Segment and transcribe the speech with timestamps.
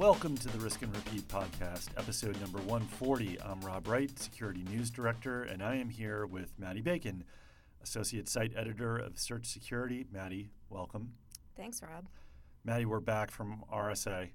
[0.00, 3.38] Welcome to the Risk and Repeat podcast, episode number 140.
[3.42, 7.22] I'm Rob Wright, Security News Director, and I am here with Maddie Bacon,
[7.82, 10.06] Associate Site Editor of Search Security.
[10.10, 11.12] Maddie, welcome.
[11.54, 12.06] Thanks, Rob.
[12.64, 14.30] Maddie, we're back from RSA.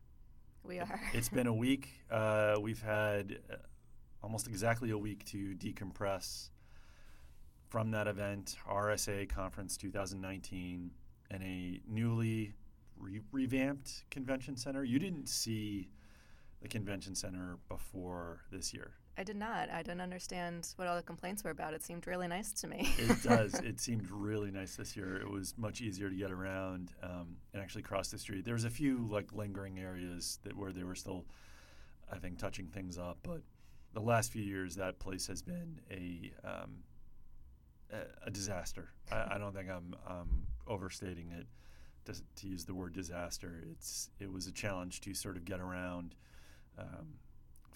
[0.63, 1.01] We are.
[1.15, 1.89] It's been a week.
[2.11, 3.55] Uh, we've had uh,
[4.21, 6.51] almost exactly a week to decompress
[7.69, 10.91] from that event, RSA Conference 2019,
[11.31, 12.53] and a newly
[12.97, 14.83] re- revamped convention center.
[14.83, 15.89] You didn't see
[16.61, 18.93] the convention center before this year.
[19.17, 19.69] I did not.
[19.69, 21.73] I didn't understand what all the complaints were about.
[21.73, 22.89] It seemed really nice to me.
[22.97, 23.53] it does.
[23.55, 25.15] It seemed really nice this year.
[25.15, 28.43] It was much easier to get around um, and actually cross the street.
[28.43, 31.25] There was a few like lingering areas that where they were still,
[32.11, 33.19] I think, touching things up.
[33.23, 33.41] But
[33.93, 36.83] the last few years, that place has been a um,
[37.91, 38.89] a, a, disaster.
[39.11, 41.45] I, I, don't think I'm um, overstating it
[42.05, 43.63] to, to, use the word disaster.
[43.71, 46.15] It's it was a challenge to sort of get around.
[46.77, 47.15] Um,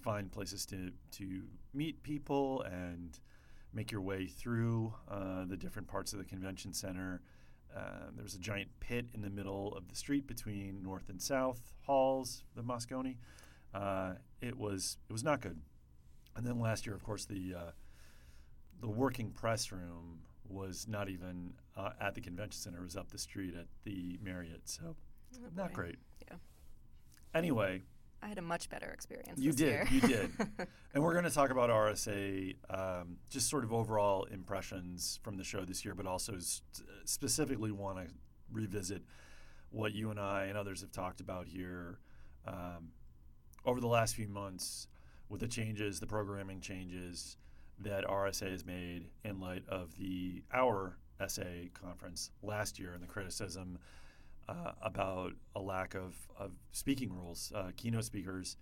[0.02, 3.20] find places to, to meet people and
[3.74, 7.22] make your way through uh, the different parts of the convention center.
[7.76, 11.22] Uh, there was a giant pit in the middle of the street between north and
[11.22, 13.16] south halls, the Moscone.
[13.74, 15.60] Uh, it was it was not good.
[16.36, 17.72] And then last year, of course, the uh,
[18.82, 23.10] the working press room was not even uh, at the convention center; it was up
[23.12, 24.62] the street at the Marriott.
[24.66, 24.96] So,
[25.36, 25.98] oh not great.
[26.28, 26.38] Yeah.
[27.34, 27.84] Anyway,
[28.22, 29.40] I had a much better experience.
[29.40, 30.32] You did, you did.
[30.94, 35.44] and we're going to talk about RSA, um, just sort of overall impressions from the
[35.44, 36.62] show this year, but also s-
[37.06, 38.14] specifically want to
[38.52, 39.04] revisit
[39.70, 42.00] what you and I and others have talked about here
[42.46, 42.90] um,
[43.66, 44.88] over the last few months
[45.30, 47.38] with the changes, the programming changes
[47.82, 53.04] that our RSA has made in light of the our SA conference last year and
[53.04, 53.78] the criticism
[54.48, 58.58] uh, about a lack of, of speaking rules, uh, keynote speakers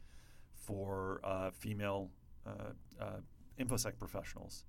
[0.54, 2.10] for uh, female
[2.46, 2.72] uh,
[3.02, 3.20] uh,
[3.60, 4.66] InfoSec professionals,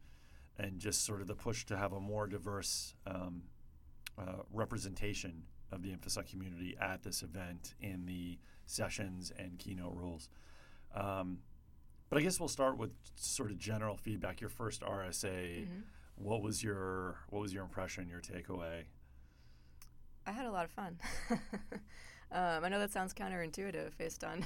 [0.58, 3.42] and just sort of the push to have a more diverse um,
[4.18, 5.42] uh, representation
[5.72, 10.28] of the InfoSec community at this event in the sessions and keynote rules.
[10.94, 11.38] Um,
[12.08, 14.40] but I guess we'll start with sort of general feedback.
[14.40, 15.80] Your first RSA, mm-hmm.
[16.16, 18.84] what was your what was your impression, your takeaway?
[20.26, 20.98] I had a lot of fun.
[22.32, 24.44] um, I know that sounds counterintuitive based on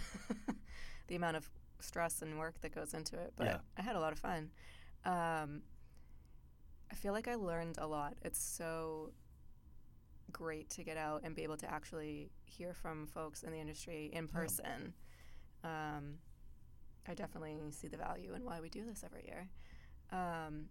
[1.08, 3.56] the amount of stress and work that goes into it, but yeah.
[3.76, 4.50] I had a lot of fun.
[5.04, 5.62] Um,
[6.90, 8.14] I feel like I learned a lot.
[8.22, 9.10] It's so
[10.30, 14.10] great to get out and be able to actually hear from folks in the industry
[14.12, 14.94] in person.
[15.64, 15.96] Yeah.
[15.96, 16.18] Um,
[17.08, 19.48] I definitely see the value in why we do this every year.
[20.12, 20.66] Um,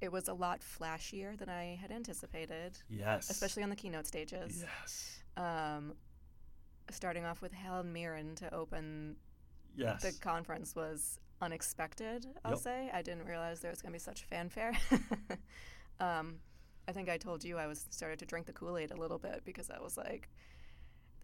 [0.00, 2.78] it was a lot flashier than I had anticipated.
[2.88, 3.30] Yes.
[3.30, 4.64] Especially on the keynote stages.
[4.64, 5.20] Yes.
[5.36, 5.94] Um,
[6.90, 9.16] starting off with Helen Mirren to open
[9.76, 10.02] yes.
[10.02, 12.60] the conference was unexpected, I'll yep.
[12.60, 12.90] say.
[12.92, 14.72] I didn't realize there was going to be such fanfare.
[16.00, 16.36] um,
[16.88, 19.18] I think I told you I was started to drink the Kool Aid a little
[19.18, 20.28] bit because I was like,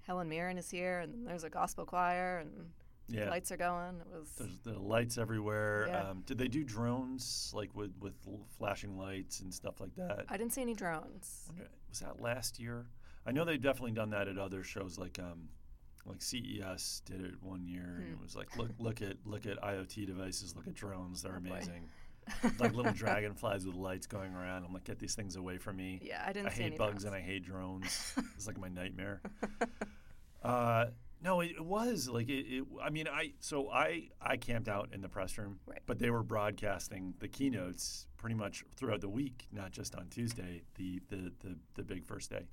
[0.03, 2.71] Helen Mirren is here, and there's a gospel choir, and
[3.09, 3.31] yeah.
[3.31, 4.00] lights are going.
[4.00, 5.87] It was there's the lights everywhere.
[5.89, 6.11] Yeah.
[6.11, 8.15] Um, did they do drones like with with
[8.59, 10.27] flashing lights and stuff like that?
[10.28, 11.49] I didn't see any drones.
[11.89, 12.87] Was that last year?
[13.27, 15.49] I know they've definitely done that at other shows like um,
[16.05, 18.03] like CES did it one year, hmm.
[18.03, 21.34] and it was like look look at look at IoT devices, look at drones, they're
[21.34, 21.89] oh amazing.
[22.59, 24.65] like little dragonflies with lights going around.
[24.65, 26.00] I'm like, get these things away from me.
[26.03, 26.49] Yeah, I didn't.
[26.49, 27.05] I hate bugs drones.
[27.05, 28.15] and I hate drones.
[28.34, 29.21] it's like my nightmare.
[30.43, 30.87] Uh,
[31.22, 34.91] no, it, it, was like it, it, I mean, I so I I camped out
[34.93, 35.81] in the press room, right.
[35.87, 40.62] but they were broadcasting the keynotes pretty much throughout the week, not just on Tuesday,
[40.77, 42.47] the the the, the big first day,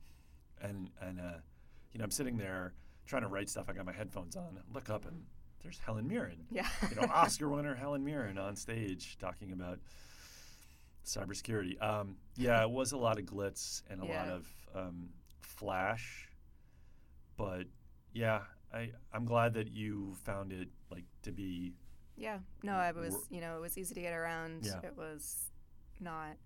[0.62, 1.40] and and uh,
[1.92, 2.74] you know I'm sitting there
[3.06, 3.66] trying to write stuff.
[3.70, 5.24] I got my headphones on, look up, and
[5.62, 9.80] there's Helen Mirren, yeah, you know Oscar winner Helen Mirren on stage talking about
[11.06, 11.82] cybersecurity.
[11.82, 14.20] Um, yeah, it was a lot of glitz and a yeah.
[14.20, 15.10] lot of um,
[15.42, 16.30] flash,
[17.36, 17.66] but
[18.14, 18.42] yeah,
[18.74, 21.74] I I'm glad that you found it like to be.
[22.16, 24.66] Yeah, no, I was you know it was easy to get around.
[24.66, 24.80] Yeah.
[24.84, 25.50] It was
[26.00, 26.38] not.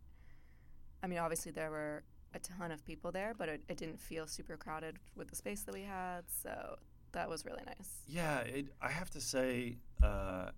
[1.03, 2.03] I mean, obviously there were
[2.33, 5.61] a ton of people there, but it, it didn't feel super crowded with the space
[5.61, 6.23] that we had.
[6.43, 6.77] So
[7.11, 8.01] that was really nice.
[8.07, 10.51] Yeah, it, I have to say, uh,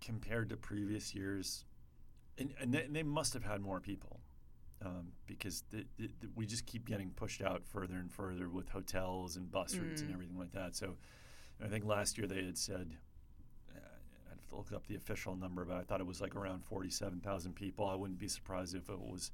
[0.00, 1.64] compared to previous years,
[2.38, 4.20] and, and they, they must have had more people
[4.84, 5.64] um, because
[6.34, 10.06] we just keep getting pushed out further and further with hotels and bus routes mm.
[10.06, 10.76] and everything like that.
[10.76, 10.96] So
[11.64, 12.96] I think last year they had said,
[13.74, 13.78] uh,
[14.30, 16.64] I'd have to look up the official number, but I thought it was like around
[16.64, 17.86] 47,000 people.
[17.86, 19.30] I wouldn't be surprised if it was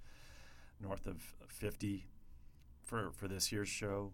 [0.81, 2.06] north of 50
[2.85, 4.12] for, for this year's show.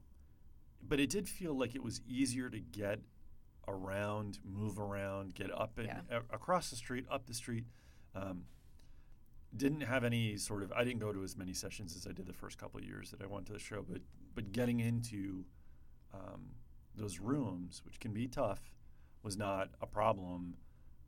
[0.86, 3.00] But it did feel like it was easier to get
[3.68, 6.00] around, move around, get up and Yeah.
[6.10, 7.64] a- across the street, up the street.
[8.14, 8.46] Um,
[9.56, 10.72] didn't have any sort of.
[10.72, 13.10] I didn't go to as many sessions as I did the first couple of years
[13.10, 14.00] that I went to the show, but
[14.34, 15.44] but getting into
[16.14, 16.42] um,
[16.94, 18.60] those rooms, which can be tough,
[19.22, 20.54] was not a problem.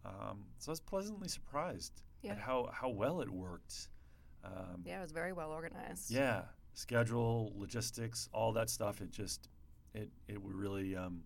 [0.04, 2.32] Um, so I was pleasantly surprised Yeah.
[2.32, 3.88] at how how well it worked.
[4.44, 6.10] Um, Yeah, it was very well organized.
[6.10, 6.42] yeah,
[6.74, 9.00] schedule, logistics, all that stuff.
[9.00, 9.48] It just,
[9.94, 11.22] it it would really, um,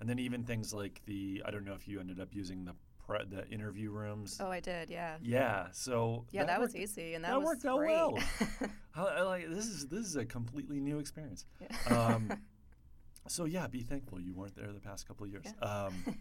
[0.00, 2.74] and then even things like the I don't know if you ended up using the
[3.06, 4.38] pre, the interview rooms.
[4.40, 4.90] Oh, I did.
[4.90, 5.16] Yeah.
[5.22, 7.90] Yeah, so Yeah, that, was worked- easy, and that, that was worked out great.
[7.90, 8.18] well.
[8.96, 11.44] I, I like this is this is a completely new experience.
[11.60, 11.96] Yeah.
[11.96, 12.32] Um,
[13.28, 15.46] so yeah, be thankful you weren't there the past couple of years.
[15.60, 16.16] Um,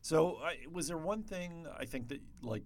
[0.00, 2.64] so I, was there one thing I think that like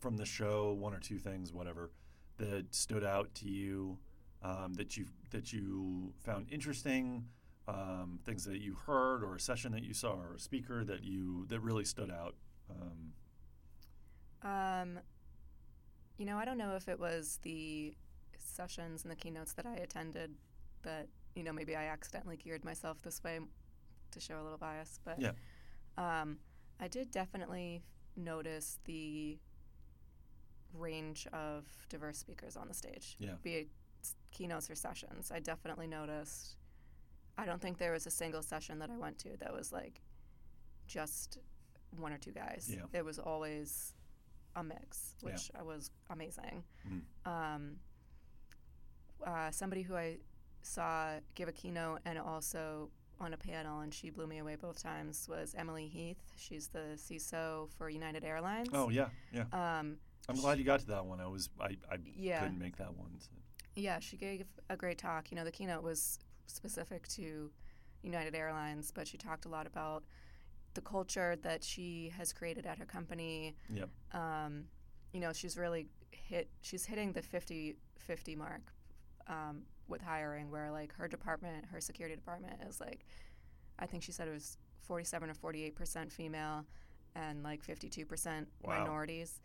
[0.00, 1.90] from the show, one or two things, whatever,
[2.38, 3.98] that stood out to you
[4.42, 7.24] um, that you that you found interesting,
[7.66, 11.02] um, things that you heard, or a session that you saw, or a speaker that
[11.02, 12.34] you that really stood out.
[12.70, 13.12] Um,
[14.42, 15.00] Um,
[16.16, 17.94] you know, I don't know if it was the
[18.36, 20.34] sessions and the keynotes that I attended
[20.82, 23.40] that, you know, maybe I accidentally geared myself this way
[24.10, 25.32] to show a little bias, but Yeah.
[25.96, 26.38] um,
[26.80, 27.82] I did definitely
[28.16, 29.38] notice the
[30.72, 33.34] range of diverse speakers on the stage, Yeah.
[33.42, 33.68] be it
[34.30, 35.30] keynotes or sessions.
[35.30, 36.56] I definitely noticed.
[37.36, 40.00] I don't think there was a single session that I went to that was like
[40.86, 41.38] just
[41.96, 42.70] one or two guys.
[42.72, 42.82] Yeah.
[42.98, 43.94] It was always
[44.56, 45.30] a mix, Yeah.
[45.32, 46.64] which I was amazing.
[46.88, 47.02] Mm.
[47.30, 47.76] Um,
[49.26, 50.18] uh, somebody who I
[50.62, 52.90] saw give a keynote and also
[53.20, 56.20] on a panel, and she blew me away both times, was Emily Heath.
[56.36, 58.68] She's the CISO for United Airlines.
[58.72, 59.44] oh yeah, yeah.
[59.52, 59.96] Um,
[60.28, 61.20] I'm glad you got to that one.
[61.20, 62.40] I was I, I yeah.
[62.40, 63.10] couldn't make that one.
[63.18, 63.30] so.
[63.74, 65.30] Yeah, she gave a great talk.
[65.30, 67.50] You know, the keynote was specific to
[68.02, 70.04] United Airlines, but she talked a lot about
[70.78, 73.56] the culture that she has created at her company.
[73.68, 73.88] Yep.
[74.12, 74.64] Um,
[75.12, 78.72] you know, she's really hit, she's hitting the 50 50 mark
[79.26, 83.04] um, with hiring, where like her department, her security department is like,
[83.80, 86.64] I think she said it was 47 or 48% female
[87.16, 88.78] and like 52% Wow.
[88.78, 89.40] minorities.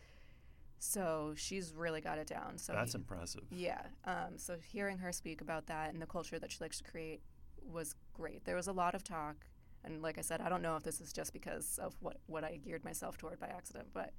[0.80, 2.58] So she's really got it down.
[2.60, 3.44] So That's he- impressive.
[3.52, 3.82] yeah.
[4.06, 7.22] Um, so hearing her speak about that and the culture that she likes to create
[7.66, 8.46] was great.
[8.46, 9.38] There was a lot of talk,
[9.86, 12.44] and like I said, I don't know if this is just because of what what
[12.44, 14.12] I geared myself toward by accident, but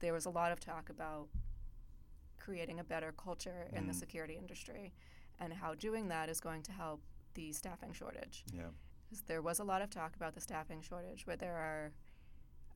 [0.00, 1.28] there was a lot of talk about
[2.38, 3.96] creating a better culture in the Mm.
[4.00, 4.92] security industry,
[5.38, 7.02] and how doing that is going to help
[7.34, 8.44] the staffing shortage.
[8.52, 8.70] Yeah.
[9.26, 11.92] There was a lot of talk about the staffing shortage, where there are,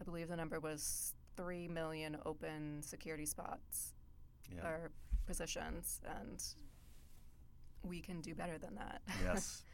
[0.00, 3.94] I believe the number was three million open security spots
[4.50, 4.66] Yeah.
[4.66, 4.90] or
[5.26, 6.42] positions, and
[7.82, 9.02] we can do better than that.
[9.22, 9.62] yes.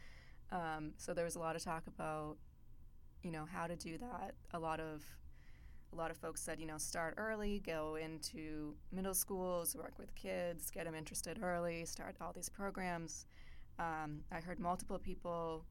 [0.51, 2.37] um, so there was a lot of talk about,
[3.23, 4.33] you know, how to do that.
[4.53, 5.03] A lot of
[5.91, 10.13] a lot of folks said, you know, start early, go into middle schools, work with
[10.13, 13.25] kids, get them interested early, start all these programs.
[13.79, 15.65] Um, I heard multiple people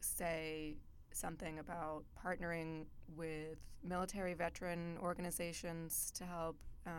[0.00, 0.76] say
[1.12, 6.56] something about partnering with military veteran organizations to help,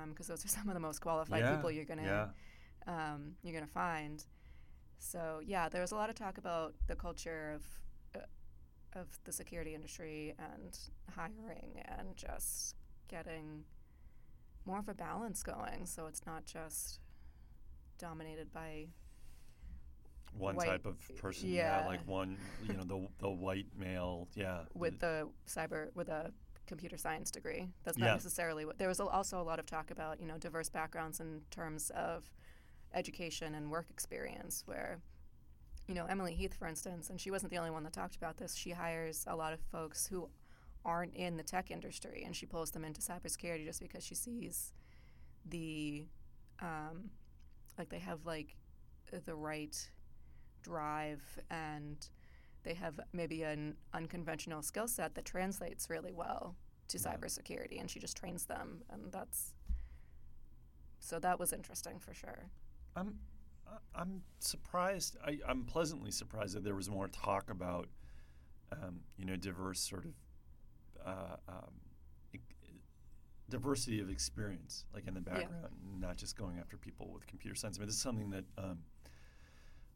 [0.10, 1.56] because those are some of the most qualified yeah.
[1.56, 2.32] people you're gonna
[2.88, 3.14] Yeah.
[3.14, 4.24] um, you're going to find.
[5.04, 9.32] So yeah, there was a lot of talk about the culture of uh, of the
[9.34, 10.78] security industry and
[11.14, 12.76] hiring and just
[13.10, 13.66] getting
[14.66, 15.86] more of a balance going.
[15.86, 17.02] So it's not just
[17.98, 18.88] dominated by
[20.38, 21.50] One White- type of person.
[21.50, 21.82] Yeah.
[21.82, 21.88] yeah.
[21.88, 24.30] Like one, you know, the the white male.
[24.36, 24.62] Yeah.
[24.74, 26.32] with the cyber with a
[26.66, 27.68] computer science degree.
[27.84, 28.14] That's not Yeah.
[28.14, 28.78] necessarily what.
[28.78, 32.32] There was also a lot of talk about you know diverse backgrounds in terms of
[32.94, 34.64] education and work experience.
[34.66, 35.00] Where
[35.88, 38.38] you know Emily Heath, for instance, and she wasn't the only one that talked about
[38.38, 38.56] this.
[38.56, 40.30] She hires a lot of folks who
[40.86, 44.74] aren't in the tech industry, and she pulls them into cybersecurity just because she sees
[45.46, 46.06] the
[46.62, 47.10] um,
[47.78, 48.56] like they have like
[49.26, 49.90] the right
[50.62, 51.22] drive
[51.52, 52.10] and
[52.64, 56.56] they have maybe an unconventional skill set that translates really well
[56.88, 57.14] to Yeah.
[57.14, 59.54] cybersecurity and she just trains them and that's
[61.00, 62.50] so that was interesting for sure
[62.96, 63.16] I'm
[63.96, 65.18] I'm surprised.
[65.26, 67.88] I, I'm pleasantly surprised that there was more talk about,
[68.72, 70.14] um, you know, diverse sort of
[71.06, 71.72] uh, um,
[73.50, 75.34] diversity of experience, like in the Yeah.
[75.42, 77.78] background, not just going after people with computer science.
[77.78, 78.46] I mean, this is something that.
[78.58, 78.80] Um,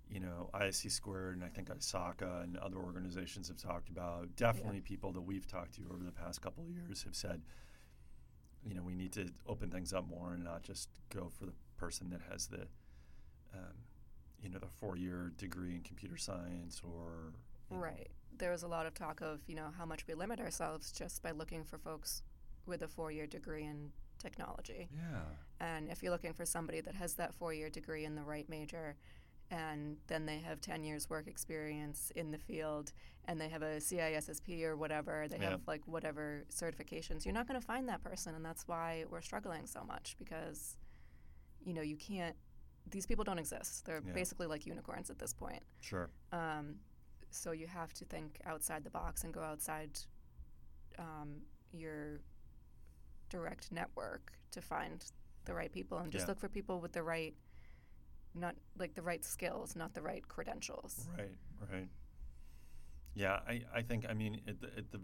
[0.09, 4.33] you know, ISC Squared and I think ISACA and other organizations have talked about.
[4.37, 7.41] Definitely, people that we've talked to over the past couple of years have said,
[8.65, 11.51] you know, we need to open things up more and not just go for the
[11.75, 12.69] person that has the,
[13.57, 13.73] um,
[14.41, 17.33] you know, the four-year degree in computer science or
[17.69, 18.09] Right.
[18.37, 21.21] There was a lot of talk of, you know, how much we limit ourselves just
[21.21, 22.21] by looking for folks
[22.65, 24.87] with a four year degree in technology.
[24.95, 25.21] Yeah.
[25.59, 28.47] And if you're looking for somebody that has that four year degree in the right
[28.47, 28.95] major,
[29.51, 32.91] and then they have 10 years work experience in the field
[33.25, 35.51] and they have a CISSP or whatever, they Yeah.
[35.51, 38.33] have like whatever certifications, you're not going to find that person.
[38.35, 40.77] And that's why we're struggling so much because,
[41.65, 42.35] you know, you can't,
[42.89, 43.86] these people don't exist.
[43.86, 44.13] They're Yeah.
[44.13, 45.63] basically like unicorns at this point.
[45.82, 46.10] Sure.
[46.32, 46.79] Um,
[47.29, 50.00] so you have to think outside the box and go outside
[50.98, 51.41] um,
[51.72, 52.22] your
[53.29, 55.06] direct network to find
[55.46, 56.29] the right people and just Yeah.
[56.29, 57.36] look for people with the right
[58.34, 61.36] not like the right skills not the right credentials Right,
[61.72, 61.89] right.
[63.15, 65.01] Yeah, I, I think I mean at the at the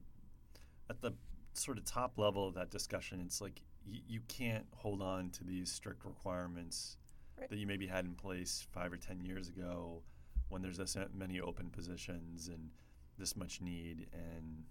[0.89, 1.13] at the
[1.53, 5.43] sort of top level of that discussion, it's like y- you can't hold on to
[5.43, 6.97] these strict requirements
[7.43, 7.49] Right.
[7.49, 10.01] that you maybe had in place five or ten years ago,
[10.49, 12.69] when there's this uh, many open positions and
[13.17, 14.63] this much need, and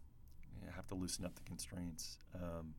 [0.61, 2.19] you have to loosen up the constraints.
[2.35, 2.75] Um,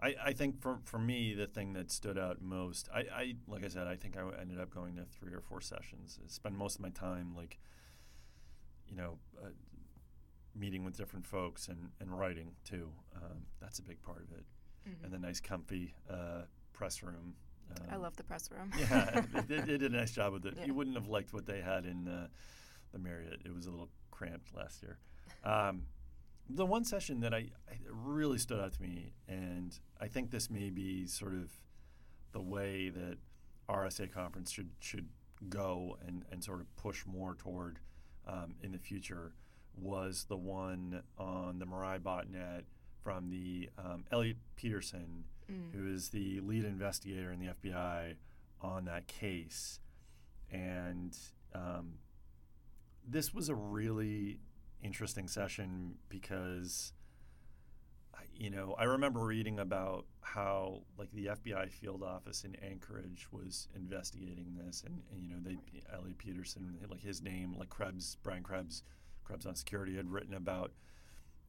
[0.00, 3.64] I, I think for, for me the thing that stood out most I, I like
[3.64, 6.56] I said I think I ended up going to three or four sessions I spend
[6.56, 7.58] most of my time like
[8.88, 9.50] you know uh,
[10.56, 14.44] meeting with different folks and, and writing too um, that's a big part of it
[14.88, 15.04] Mhm.
[15.04, 17.34] and the nice comfy uh, press room
[17.80, 18.70] um, i love the press room.
[18.78, 20.54] Yeah they, they did a nice job with it.
[20.58, 20.66] Yeah.
[20.66, 22.28] you wouldn't have liked what they had in uh,
[22.92, 23.40] the Marriott.
[23.44, 24.98] It was a little cramped last year.
[25.44, 25.82] Um,
[26.48, 30.50] the one session that I, I really stood out to me, and I think this
[30.50, 31.50] may be sort of
[32.32, 33.16] the way that
[33.68, 35.08] RSA conference should should
[35.48, 37.78] go and, and sort of push more toward
[38.26, 39.32] um, in the future,
[39.76, 42.62] was the one on the Mirai botnet
[43.02, 45.72] from the um, Elliot Peterson, Mm.
[45.74, 48.14] who is the lead investigator in the FBI
[48.60, 49.80] on that case,
[50.52, 51.16] and
[51.52, 51.94] um,
[53.06, 54.38] this was a really
[54.82, 56.92] interesting session because
[58.34, 63.66] you know I remember reading about how like the FBI field office in Anchorage was
[63.74, 64.84] investigating this.
[64.86, 65.56] And, and you know they
[65.92, 68.84] Elliot Peterson like his name like Krebs Brian Krebs
[69.24, 70.72] Krebs on security had written about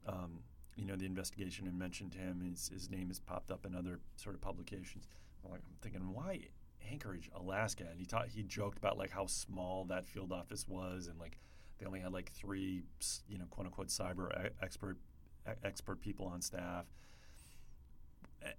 [0.07, 0.39] um,
[0.75, 3.99] you know the investigation and mentioned him his, his name has popped up in other
[4.15, 5.07] sort of publications
[5.45, 6.47] I'm, I'm thinking why
[6.91, 11.07] Anchorage Alaska and he taught he joked about like how small that field office was
[11.07, 11.37] and like
[11.83, 12.83] they only had like three,
[13.27, 14.97] you know, quote unquote cyber expert
[15.63, 16.85] expert people on staff.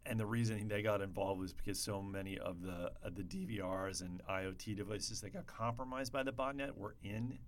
[0.06, 4.00] And the reason they got involved was because so many of the of the DVRs
[4.00, 7.38] and IoT devices that got compromised by the botnet were in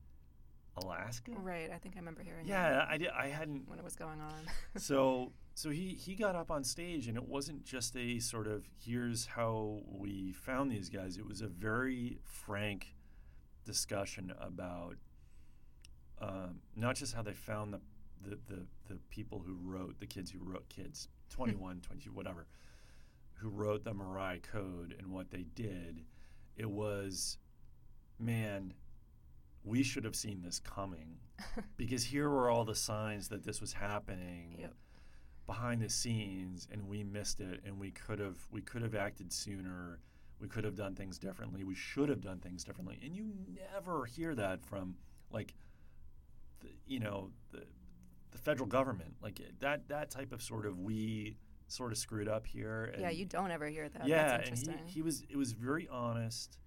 [0.79, 1.33] Alaska.
[1.39, 3.09] right i think i remember hearing that Yeah, I did.
[3.09, 4.41] I hadn't when it was going on
[4.77, 8.65] so so he he got up on stage and it wasn't just a sort of
[8.85, 12.95] here's how we found these guys it was a very frank
[13.65, 14.97] discussion about
[16.21, 17.81] um, not just how they found the,
[18.23, 22.47] the the the people who wrote the kids who wrote kids 21 22 whatever
[23.35, 26.05] who wrote the Mirai code and what they did
[26.57, 27.39] it was
[28.19, 28.73] man
[29.67, 31.19] we should have seen this coming
[31.77, 34.73] because here were all the signs that this was happening Yep.
[35.47, 39.33] behind the scenes and we missed it and we could have we could have acted
[39.33, 40.01] sooner.
[40.39, 41.65] We could have done things differently.
[41.65, 43.01] We should have done things differently.
[43.03, 43.33] And you
[43.73, 44.95] never hear that from
[45.31, 45.55] like
[46.61, 47.65] the, you know the
[48.31, 49.15] the federal government.
[49.21, 51.37] Like that that type of sort of we
[51.69, 54.07] sort of screwed up here and yeah you don't ever hear that.
[54.07, 56.59] Yeah, that's and he, he was it was very honest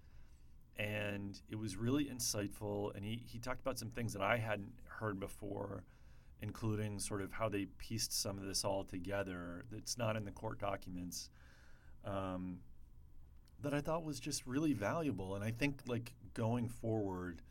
[0.80, 4.72] and it was really insightful and he, he talked about some things that I hadn't
[4.86, 5.84] heard before,
[6.40, 10.30] including sort of how they pieced some of this all together that's not in the
[10.30, 11.28] court documents.
[12.04, 12.60] Um,
[13.62, 15.34] that I thought was just really valuable.
[15.34, 17.42] And I think like going forward,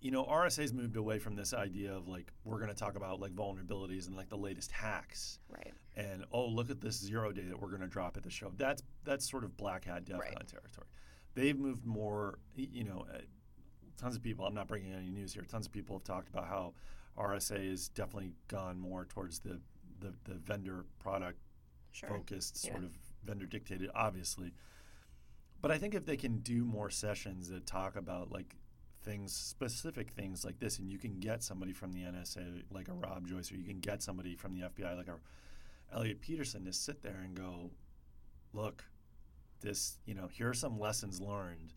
[0.00, 3.20] you know, RSA's moved away from this idea of like we're going to talk about
[3.20, 7.42] like vulnerabilities and like the latest hacks right and oh look at this zero day
[7.42, 10.18] that we're going to drop at the show that's that's sort of black hat DEF
[10.18, 10.32] Right.
[10.48, 10.86] Territory
[11.34, 13.18] they've moved more you know uh,
[13.98, 16.46] tons of people i'm not bringing any news here tons of people have talked about
[16.46, 16.72] how
[17.18, 19.60] rsa has definitely gone more towards the
[20.00, 21.38] the, the vendor product
[21.92, 22.72] sure focused Yeah.
[22.72, 22.92] sort of
[23.24, 24.52] vendor dictated obviously
[25.60, 28.56] but i think if they can do more sessions that talk about like
[29.02, 32.92] things specific things like this and you can get somebody from the nsa like a
[32.92, 35.16] rob joyce or you can get somebody from the fbi like a
[35.94, 37.70] elliot peterson to sit there and go
[38.52, 38.84] look
[39.62, 41.72] this you know here are some lessons learned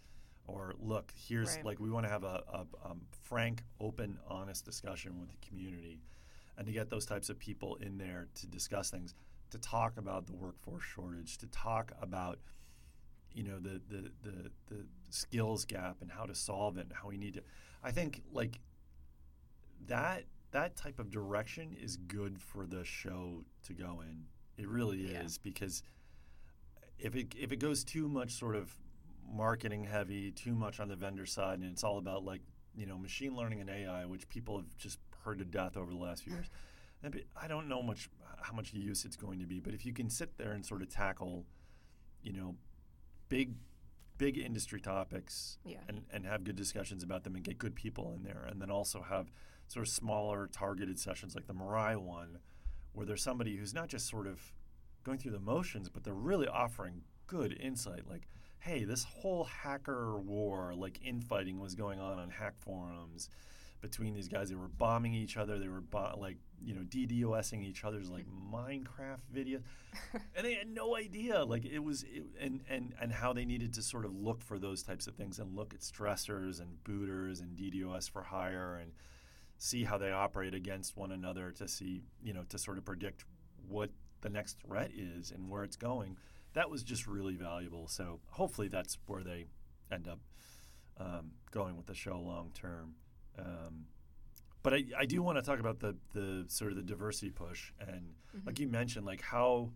[0.47, 1.65] or look here's Right.
[1.65, 6.01] like we want to have a, a um, frank open honest discussion with the community
[6.57, 9.13] and to get those types of people in there to discuss things
[9.51, 12.39] to talk about the workforce shortage to talk about
[13.33, 17.07] you know the the the, the skills gap and how to solve it and how
[17.07, 17.41] we need to
[17.83, 18.59] i think like
[19.87, 24.25] that that type of direction is good for the show to go in.
[24.57, 25.21] It really Yeah.
[25.23, 25.83] is because
[26.99, 28.71] if it if it goes too much sort of
[29.27, 32.41] marketing heavy, too much on the vendor side, and it's all about like
[32.75, 35.97] you know machine learning and AI, which people have just heard to death over the
[35.97, 36.47] last few years.
[37.39, 38.09] I don't know much
[38.41, 40.81] how much use it's going to be, but if you can sit there and sort
[40.81, 41.45] of tackle,
[42.23, 42.55] you know,
[43.29, 43.53] big
[44.17, 45.79] big industry topics Yeah.
[45.89, 48.71] and, and have good discussions about them and get good people in there and then
[48.71, 49.29] also have
[49.67, 52.39] sort of smaller targeted sessions like the Mirai one
[52.93, 54.39] where there's somebody who's not just sort of
[55.05, 58.27] going through the motions but they're really offering good insight like
[58.59, 63.29] hey this whole hacker war like infighting was going on on hack forums
[63.85, 64.49] between these guys.
[64.49, 65.59] They were bombing each other.
[65.59, 69.61] They were bo- like you know ddosing each other's like minecraft videos.
[70.35, 73.73] And they had no idea like it was it, and and and how they needed
[73.75, 77.39] to sort of look for those types of things and look at stressors and booters
[77.39, 78.91] and DDoS for hire and
[79.57, 83.23] see how they operate against one another to see you know to sort of predict
[83.67, 83.89] what
[84.25, 86.17] the next threat is and where it's going
[86.53, 89.45] that was just really valuable so hopefully that's where they
[89.91, 90.19] end up
[90.99, 92.95] um, going with the show long term
[93.37, 93.85] um,
[94.63, 97.71] but I, I do want to talk about the the sort of the diversity push
[97.79, 98.45] and Mhm.
[98.47, 99.69] like you mentioned like how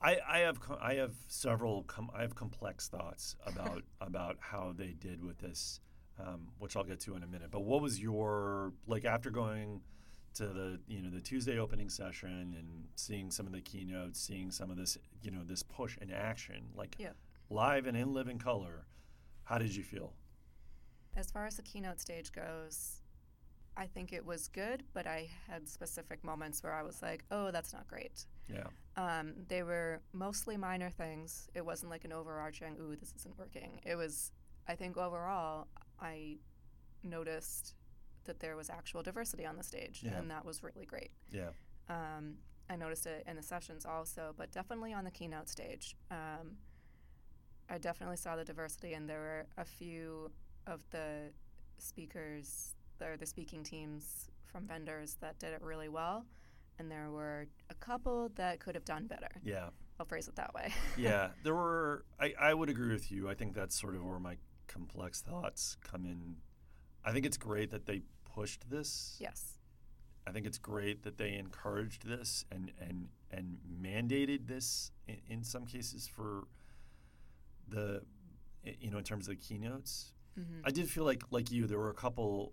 [0.00, 4.92] I, I have I have several com- I have complex thoughts about about how they
[4.92, 5.80] did with this,
[6.24, 7.50] um, which I'll get to in a minute.
[7.50, 9.80] But what was your like after going
[10.38, 14.50] to the you know the Tuesday opening session and seeing some of the keynotes, seeing
[14.50, 17.12] some of this you know this push in action, like Yeah.
[17.50, 18.86] live and in living color?
[19.44, 20.14] How did you feel?
[21.16, 23.02] As far as the keynote stage goes,
[23.76, 27.50] I think it was good, but I had specific moments where I was like, oh,
[27.50, 28.26] that's not great.
[28.48, 28.66] Yeah,
[28.96, 31.48] Um, they were mostly minor things.
[31.54, 33.80] It wasn't like an overarching, ooh, this isn't working.
[33.84, 34.32] It was,
[34.68, 35.66] I think overall,
[36.00, 36.38] I
[37.02, 37.74] noticed
[38.28, 40.16] that there was actual diversity on the stage, Yeah.
[40.16, 41.10] and that was really great.
[41.30, 41.50] yeah,
[41.88, 42.38] Um,
[42.70, 45.96] I noticed it in the sessions also, but definitely on the keynote stage.
[46.10, 46.58] Um,
[47.68, 50.30] I definitely saw the diversity, and there were a few
[50.66, 51.32] of the
[51.78, 56.24] speakers or the speaking teams from vendors that did it really well,
[56.78, 59.30] and there were a couple that could have done better.
[59.42, 59.70] yeah.
[60.00, 60.72] I'll phrase it that way.
[60.96, 62.04] yeah, there were.
[62.20, 63.28] I, I would agree with you.
[63.28, 64.36] I think that's sort of where my
[64.68, 66.36] complex thoughts come in.
[67.04, 68.02] I think it's great that they
[68.34, 69.16] pushed this.
[69.20, 69.54] yes.
[70.26, 75.42] I think it's great that they encouraged this and and and mandated this in, in
[75.44, 76.44] some cases for
[77.68, 78.02] the
[78.80, 80.12] you know in terms of the keynotes.
[80.34, 82.52] hmm I did feel like like you there were a couple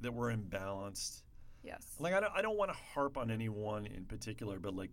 [0.00, 1.22] that were imbalanced.
[1.62, 1.84] yes.
[2.00, 4.90] Like I don't, I don't want to harp on any one in particular, but like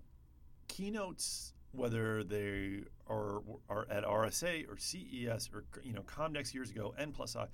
[0.68, 6.94] keynotes, whether they are are at RSA or CES or you know Comdex years ago,
[6.98, 7.48] N plus I,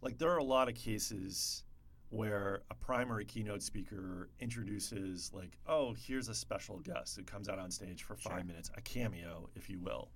[0.00, 1.64] like there are a lot of cases
[2.12, 7.58] where a primary keynote speaker introduces like, oh, here's a special guest who comes out
[7.58, 8.44] on stage for five Sure.
[8.44, 10.10] minutes, a cameo, if you will.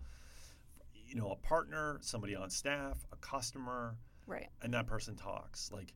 [1.07, 4.49] You know, a partner, somebody on staff, a customer, right.
[4.61, 5.73] and that person talks.
[5.73, 5.95] Like,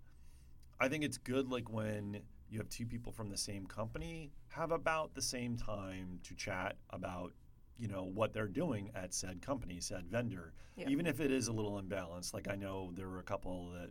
[0.81, 4.73] I think it's good like when you have two people from the same company have
[4.73, 7.33] about the same time to chat about
[7.77, 10.89] you know what they're doing at said company, said vendor, Yeah.
[10.89, 12.33] even if it is a little imbalanced.
[12.35, 13.91] Like I know there were a couple that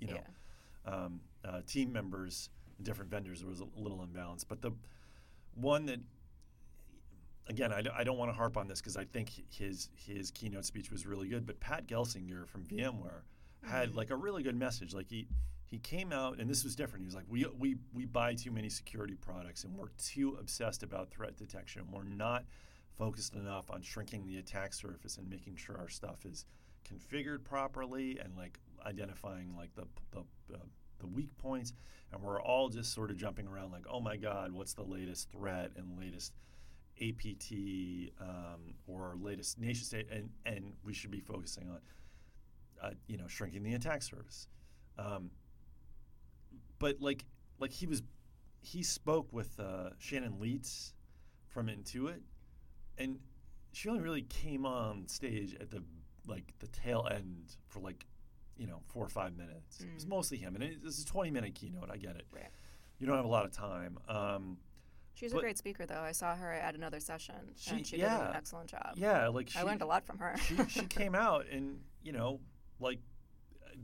[0.00, 0.20] you know yeah.
[0.86, 2.50] Um, uh, team members,
[2.82, 4.44] different vendors, there was a little imbalance.
[4.44, 4.72] But the
[5.54, 6.00] one that,
[7.48, 10.90] again, I don't want to harp on this because I think his his keynote speech
[10.90, 11.46] was really good.
[11.46, 13.22] But Pat Gelsinger from VMware
[13.64, 13.94] had Mhm.
[13.96, 14.94] like a really good message.
[14.94, 15.28] Like he
[15.66, 17.02] he came out and this was different.
[17.02, 20.82] He was like, we we we buy too many security products and we're too obsessed
[20.82, 21.90] about threat detection.
[21.90, 22.44] We're not
[22.96, 26.46] focused enough on shrinking the attack surface and making sure our stuff is
[26.84, 30.22] configured properly and like identifying like the the,
[30.54, 30.58] uh,
[30.98, 31.72] the weak points
[32.12, 35.30] and we're all just sort of jumping around like oh my god what's the latest
[35.30, 36.32] threat and latest
[37.00, 37.52] apt
[38.20, 40.08] um, or latest nation state?
[40.10, 41.80] And and we should be focusing on
[42.82, 44.48] uh, you know shrinking the attack surface.
[44.98, 45.30] Um,
[46.78, 47.24] but like
[47.58, 48.02] like he was
[48.60, 50.92] he spoke with uh, Shannon Lietz
[51.46, 52.20] from intuit
[52.98, 53.18] and
[53.72, 55.82] she only really came on stage at the
[56.26, 58.04] like the tail end for like
[58.58, 59.80] you know four or five minutes.
[59.80, 60.08] It was Mm.
[60.10, 61.90] mostly him, and it, this a twenty minute keynote.
[61.90, 62.26] I get it.
[62.32, 62.50] Right.
[62.98, 63.98] You don't have a lot of time.
[64.08, 64.58] Um,
[65.14, 66.00] She's but- a great speaker, though.
[66.00, 68.94] I saw her at another session, She- and she did an excellent job.
[68.96, 70.36] yeah, like she I learned a lot from her.
[70.38, 72.40] she she came out and you know
[72.80, 73.00] like
[73.66, 73.74] uh,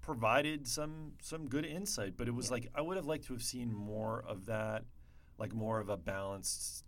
[0.00, 2.52] provided some some good insight, but it was Yeah.
[2.52, 4.84] like I would have liked to have seen more of that,
[5.38, 6.84] like more of a balanced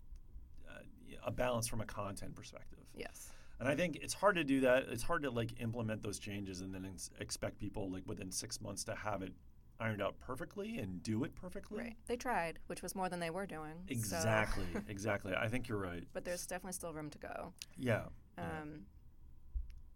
[0.69, 0.81] uh,
[1.25, 2.81] a balance from a content perspective.
[2.95, 3.31] yes.
[3.59, 4.85] And I think it's hard to do that.
[4.91, 8.61] It's hard to like implement those changes and then ex- expect people like within six
[8.61, 9.33] months to have it
[9.81, 11.79] ironed out perfectly and do it perfectly.
[11.79, 11.97] Right.
[12.07, 13.75] They tried, which was more than they were doing.
[13.89, 14.65] Exactly.
[14.73, 14.81] So.
[14.89, 15.35] exactly.
[15.35, 16.05] I think you're right.
[16.13, 17.53] But there's definitely still room to go.
[17.79, 18.05] Yeah.
[18.39, 18.67] Um, yeah.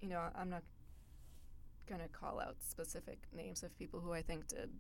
[0.01, 0.63] you know, I'm not
[1.87, 4.71] going to call out specific names of people who I think did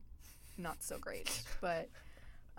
[0.56, 1.88] not so great, but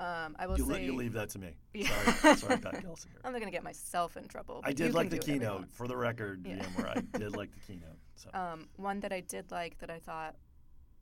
[0.02, 1.52] um, I will you, say you leave that to me.
[1.74, 1.88] Yeah.
[2.16, 3.06] Sorry, sorry, Pat Gelsinger.
[3.24, 4.62] I'm not going to get myself in trouble.
[4.64, 6.66] I did like the keynote, for the record, yeah.
[6.80, 7.98] I did like the keynote.
[8.16, 8.30] So.
[8.34, 10.36] Um, one that I did like that I thought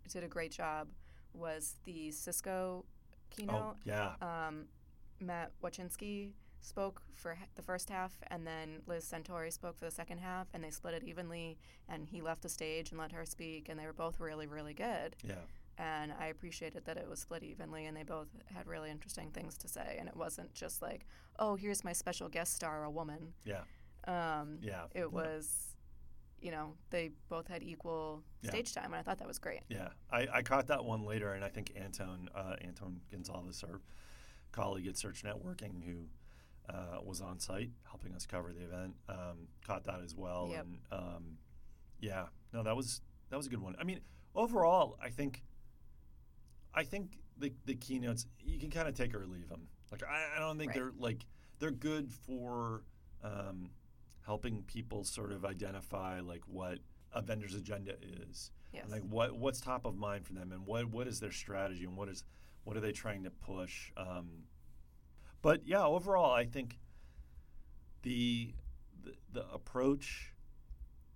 [0.09, 0.89] did a great job
[1.33, 2.83] was the Cisco
[3.29, 3.55] keynote.
[3.55, 4.13] Oh, yeah.
[4.21, 4.65] Um,
[5.21, 6.31] Matt Watchinski
[6.61, 10.63] spoke for the first half, and then Liz Centoni spoke for the second half, and
[10.63, 11.57] they split it evenly.
[11.87, 14.73] And he left the stage and let her speak, and they were both really, really
[14.73, 15.15] good.
[15.23, 15.35] Yeah.
[15.79, 19.57] And I appreciated that it was split evenly, and they both had really interesting things
[19.59, 21.05] to say, and it wasn't just like,
[21.39, 23.61] "Oh, here's my special guest star, a woman." Yeah.
[24.05, 24.83] Um, yeah.
[24.93, 25.05] It yeah.
[25.05, 25.75] was,
[26.41, 28.49] you know, they both had equal yeah.
[28.49, 29.61] stage time, and I thought that was great.
[29.69, 33.79] Yeah, I, I caught that one later, and I think Antone uh, Antone Gonsalves, our
[34.51, 36.07] colleague at Search Networking, who
[36.73, 38.95] uh, was on site helping us cover the event.
[39.07, 40.65] Um, caught that as well, yep.
[40.65, 41.37] and um,
[42.01, 43.77] yeah, no, that was that was a good one.
[43.79, 44.01] I mean,
[44.35, 45.43] overall, I think
[46.73, 49.67] I think the the keynotes you can kind of take or leave them.
[49.91, 50.75] Like I, I don't think right.
[50.75, 51.25] they're like
[51.59, 52.83] they're good for
[53.23, 53.69] um,
[54.25, 56.79] helping people sort of identify like what
[57.13, 57.93] a vendor's agenda
[58.27, 58.83] is, yes.
[58.83, 61.85] and like what what's top of mind for them, and what what is their strategy,
[61.85, 62.23] and what is
[62.63, 63.91] what are they trying to push.
[63.97, 64.43] Um,
[65.41, 66.77] but yeah, overall, I think
[68.01, 68.53] the,
[69.03, 70.33] the, the approach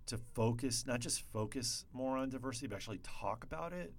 [0.06, 3.92] to focus, not just focus more on diversity, but actually talk about it.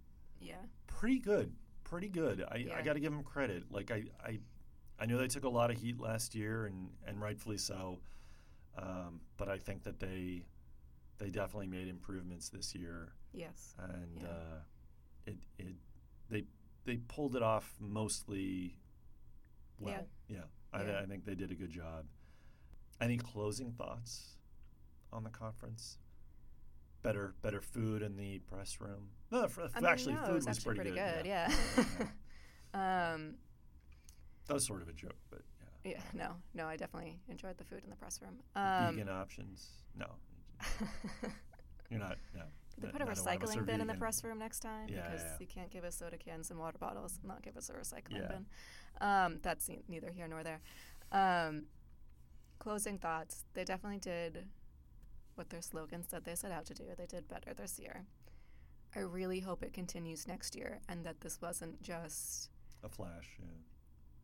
[0.46, 0.56] Yeah.
[0.88, 1.52] Pretty good.
[1.84, 2.44] Pretty good.
[2.50, 2.76] I, yeah.
[2.78, 3.64] I got to give them credit.
[3.70, 4.40] Like I, I,
[5.00, 8.00] I know they took a lot of heat last year, and and rightfully so.
[8.78, 10.44] Um, but I think that they,
[11.18, 13.14] they definitely made improvements this year.
[13.34, 13.76] Yes.
[13.80, 14.28] And yeah.
[14.28, 14.60] uh,
[15.28, 15.76] it it
[16.30, 16.44] they
[16.86, 18.78] they pulled it off mostly
[19.80, 19.94] well.
[19.94, 20.02] Yeah.
[20.28, 20.44] yeah.
[20.74, 20.98] yeah.
[20.98, 22.06] I, I, think they did a good job.
[23.00, 24.36] Any closing thoughts
[25.12, 25.98] on the conference?
[27.02, 29.10] Better, better food in the press room.
[29.82, 31.24] No, actually, mean, no, food was, was pretty, pretty good.
[31.24, 31.26] good.
[31.26, 31.52] Yeah.
[32.74, 33.14] yeah.
[33.14, 33.36] um,
[34.48, 35.42] that was sort of a joke, but
[35.84, 35.92] yeah.
[35.92, 36.02] Yeah.
[36.14, 36.36] No.
[36.54, 36.68] No.
[36.68, 38.38] I definitely enjoyed the food in the press room.
[38.56, 39.70] Um, Vegan options?
[39.98, 40.08] No.
[41.90, 42.18] You're not.
[42.34, 42.42] No.
[42.74, 45.38] Could They put a recycling bin in the press room next time yeah, because yeah.
[45.40, 48.22] you can't give us soda cans and water bottles and not give us a recycling
[48.22, 48.28] yeah.
[48.28, 48.46] bin.
[49.00, 50.62] Um, that's neither here nor there.
[51.12, 51.64] Um,
[52.60, 53.46] closing thoughts.
[53.54, 54.46] They definitely did
[55.36, 56.84] what their slogan said they set out to do.
[56.98, 58.06] They did better this year.
[58.96, 62.50] I really hope it continues next year and that this wasn't just
[62.84, 63.38] a flash.
[63.40, 63.48] Yeah.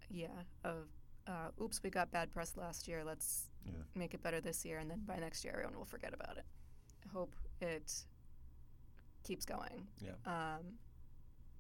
[0.09, 0.69] Yeah.
[0.69, 0.87] Of
[1.27, 3.03] uh, oops, we got bad press last year.
[3.03, 3.73] Let's yeah.
[3.95, 6.45] make it better this year, and then by next year, everyone will forget about it.
[7.05, 7.93] I hope it
[9.23, 9.87] keeps going.
[9.99, 10.11] Yeah.
[10.25, 10.77] Um,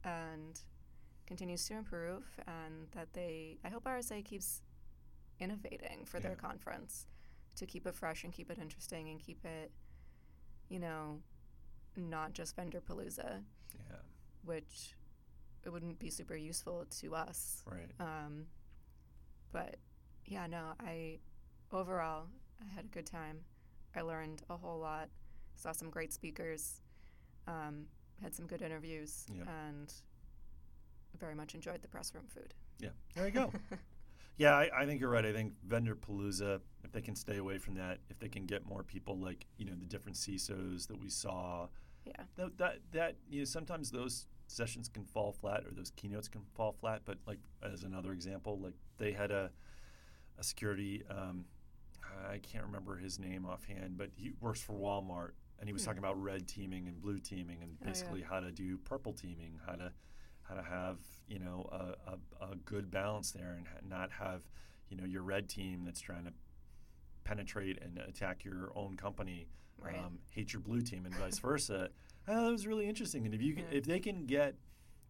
[0.03, 0.59] and
[1.27, 4.61] continues to improve, and that they, I hope RSA keeps
[5.39, 6.23] innovating for yeah.
[6.23, 7.05] their conference
[7.55, 9.71] to keep it fresh and keep it interesting and keep it,
[10.69, 11.19] you know,
[11.95, 13.41] not just vendor palooza.
[13.73, 13.97] Yeah.
[14.43, 14.95] Which
[15.63, 17.63] it wouldn't be super useful to us.
[17.65, 17.91] Right.
[17.99, 18.45] Um,
[19.51, 19.75] but
[20.25, 21.19] yeah, no, I
[21.71, 22.27] overall
[22.61, 23.39] I had a good time.
[23.95, 25.09] I learned a whole lot.
[25.55, 26.81] Saw some great speakers.
[27.47, 27.85] Um,
[28.21, 29.43] had some good interviews yeah.
[29.67, 29.91] and
[31.19, 32.53] very much enjoyed the press room food.
[32.79, 33.51] Yeah, there you go.
[34.37, 35.25] yeah, I, I, think you're right.
[35.25, 38.65] I think vendor palooza, if they can stay away from that, if they can get
[38.65, 41.67] more people like you know the different CISOs that we saw,
[42.05, 46.27] yeah, that that, that you know sometimes those sessions can fall flat or those keynotes
[46.27, 47.01] can fall flat.
[47.05, 49.51] But like as another example, like they had a
[50.39, 51.03] a security.
[51.09, 51.45] Um,
[52.29, 55.99] I can't remember his name offhand, but he works for Walmart, and he was talking
[55.99, 58.35] about red teaming and blue teaming, and basically oh, yeah.
[58.35, 59.91] how to do purple teaming, how to
[60.51, 64.41] how to have you know a, a, a, good balance there, and not have
[64.89, 66.33] you know your red team that's trying to
[67.23, 69.47] penetrate and attack your own company,
[69.79, 69.97] right.
[69.97, 71.89] um, hate your blue team, and vice versa.
[72.27, 73.79] Uh, that was really interesting, and if you can, yeah.
[73.79, 74.53] if they can get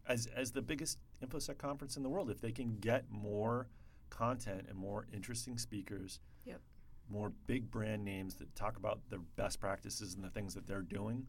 [0.08, 3.68] as as the biggest infosec conference in the world, if they can get more
[4.08, 6.20] content and more interesting speakers.
[6.46, 6.62] Yep
[7.10, 10.80] more big brand names that talk about their best practices and the things that they're
[10.80, 11.26] doing,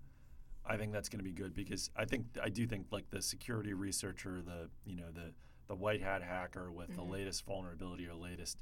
[0.66, 3.22] I think that's going to be good because I think I do think like the
[3.22, 5.34] security researcher, the you know the
[5.68, 6.98] the white hat hacker with mm-hmm.
[6.98, 8.62] the latest vulnerability or latest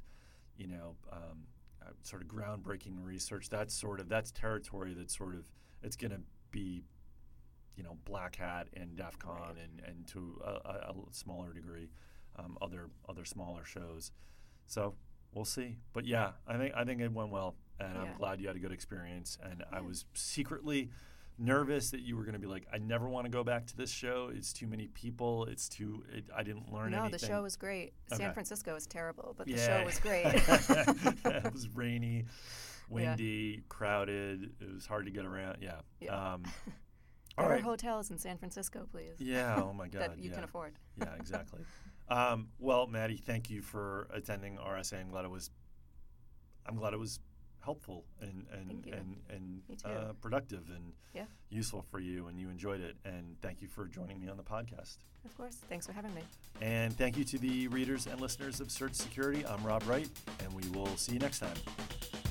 [0.56, 1.44] you know um,
[1.80, 3.48] uh, sort of groundbreaking research.
[3.48, 5.48] That's sort of that's territory that's sort of
[5.82, 6.84] it's going to be
[7.76, 9.56] you know black hat and DEF CON right.
[9.62, 11.88] and and to a, a, a smaller degree
[12.36, 14.12] um, other other smaller shows.
[14.66, 14.94] So
[15.32, 15.76] we'll see.
[15.92, 18.02] But yeah, I think I think it went well, and yeah.
[18.02, 19.38] I'm glad you had a good experience.
[19.42, 19.78] And yeah.
[19.78, 20.90] I was secretly
[21.38, 23.76] nervous that you were going to be like, I never want to go back to
[23.76, 24.30] this show.
[24.34, 25.46] It's too many people.
[25.46, 26.04] It's too.
[26.12, 27.12] It, I didn't learn no, anything.
[27.12, 27.92] No, the show was great.
[28.12, 28.22] Okay.
[28.22, 29.80] San Francisco was terrible, but the Yeah.
[29.80, 30.26] show was great.
[30.26, 32.26] it was rainy,
[32.88, 34.52] windy, crowded.
[34.60, 35.58] It was hard to get around.
[35.60, 35.80] Yeah.
[36.00, 36.34] Yeah.
[36.34, 36.44] Um,
[37.38, 37.62] all Better right.
[37.62, 39.14] hotels in San Francisco, please.
[39.18, 39.60] Yeah.
[39.62, 40.02] Oh my God.
[40.02, 40.34] that you yeah.
[40.36, 40.74] can afford.
[40.98, 41.14] yeah.
[41.18, 41.60] Exactly.
[42.08, 45.00] um, well, Maddie, thank you for attending RSA.
[45.00, 45.50] I'm glad it was.
[46.66, 47.18] I'm glad it was
[47.62, 51.24] helpful and and and and uh, productive and Yeah.
[51.50, 52.96] useful for you, and you enjoyed it.
[53.04, 54.96] And thank you for joining me on the podcast.
[55.24, 55.56] Of course.
[55.68, 56.22] Thanks for having me.
[56.60, 59.46] And thank you to the readers and listeners of Search Security.
[59.46, 60.08] I'm Rob Wright,
[60.40, 62.21] and we will see you next time.